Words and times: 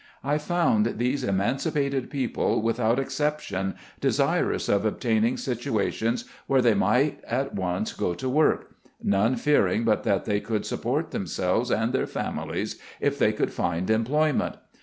I 0.23 0.39
found 0.39 0.97
these 0.97 1.23
emancipated 1.23 2.09
people 2.09 2.63
without 2.63 2.97
exception, 2.97 3.75
desirous 3.99 4.67
of 4.67 4.83
obtaining 4.83 5.37
situations 5.37 6.25
where 6.47 6.59
they 6.63 6.73
might 6.73 7.23
at 7.25 7.53
once 7.53 7.93
go 7.93 8.15
to 8.15 8.27
work— 8.27 8.71
none 9.03 9.35
fearing 9.35 9.83
but 9.83 10.01
that 10.03 10.25
they 10.25 10.39
could 10.39 10.65
support 10.65 11.11
themselves 11.11 11.69
and 11.69 11.93
their 11.93 12.07
families, 12.07 12.79
if 12.99 13.19
they 13.19 13.31
could 13.31 13.53
find 13.53 13.91
employment. 13.91 14.55